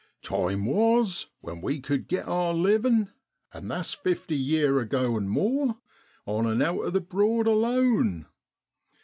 [0.23, 3.11] (Time was when we cud git our livin'
[3.53, 5.77] an' that's fifty yeer ago an' more
[6.25, 8.25] on an' out o' the Broad alone.